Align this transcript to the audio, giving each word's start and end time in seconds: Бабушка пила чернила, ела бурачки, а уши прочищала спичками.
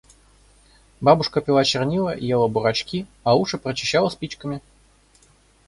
Бабушка 0.99 1.41
пила 1.41 1.63
чернила, 1.63 2.17
ела 2.17 2.47
бурачки, 2.47 3.05
а 3.23 3.35
уши 3.37 3.59
прочищала 3.59 4.09
спичками. 4.09 4.59